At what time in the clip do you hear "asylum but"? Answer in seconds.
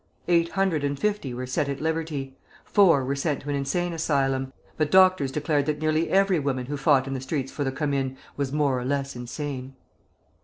3.93-4.89